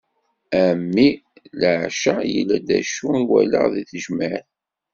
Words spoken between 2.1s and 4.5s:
yella d acu twalaḍ deg tejmaɛt?